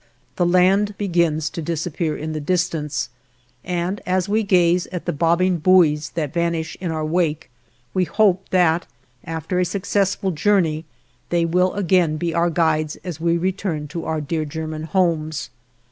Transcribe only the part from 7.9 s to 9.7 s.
we hope that after a